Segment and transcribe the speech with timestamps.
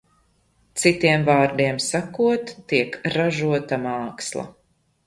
[0.83, 4.53] Citiem vārdiem sakot, tiek ražota māksla.